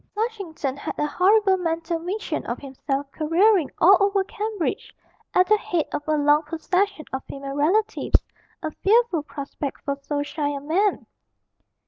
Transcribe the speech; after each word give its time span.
Flushington 0.15 0.77
had 0.77 0.97
a 0.97 1.05
horrible 1.05 1.57
mental 1.57 1.99
vision 1.99 2.43
of 2.47 2.57
himself 2.57 3.05
careering 3.11 3.69
all 3.77 3.97
over 3.99 4.23
Cambridge 4.23 4.95
at 5.35 5.45
the 5.45 5.57
head 5.59 5.85
of 5.93 6.01
a 6.07 6.17
long 6.17 6.41
procession 6.41 7.05
of 7.13 7.23
female 7.25 7.53
relatives, 7.53 8.19
a 8.63 8.71
fearful 8.71 9.21
prospect 9.21 9.79
for 9.85 9.95
so 10.01 10.23
shy 10.23 10.49
a 10.49 10.59
man. 10.59 11.05